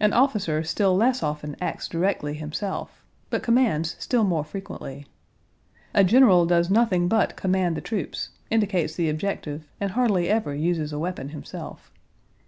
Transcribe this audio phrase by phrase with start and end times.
[0.00, 5.06] An officer still less often acts directly himself, but commands still more frequently.
[5.94, 10.92] A general does nothing but command the troops, indicates the objective, and hardly ever uses
[10.92, 11.92] a weapon himself.